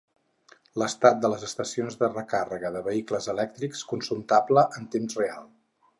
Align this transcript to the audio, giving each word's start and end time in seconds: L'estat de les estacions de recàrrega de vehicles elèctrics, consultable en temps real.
L'estat 0.81 1.19
de 1.25 1.29
les 1.33 1.43
estacions 1.47 1.99
de 1.99 2.09
recàrrega 2.15 2.73
de 2.77 2.83
vehicles 2.89 3.27
elèctrics, 3.35 3.85
consultable 3.95 4.65
en 4.81 4.93
temps 4.97 5.21
real. 5.21 5.51